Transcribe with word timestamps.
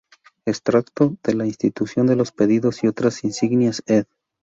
Extracto 0.47 1.15
de 1.23 1.35
la 1.35 1.45
"Institución 1.45 2.07
de 2.07 2.15
los 2.15 2.31
pedidos 2.31 2.83
y 2.83 2.87
otras 2.87 3.23
insignias", 3.23 3.83
ed. 3.85 4.07